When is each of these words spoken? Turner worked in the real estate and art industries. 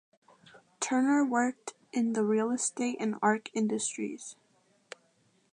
Turner 0.79 1.23
worked 1.23 1.75
in 1.93 2.13
the 2.13 2.23
real 2.23 2.49
estate 2.49 2.97
and 2.99 3.17
art 3.21 3.51
industries. 3.53 4.35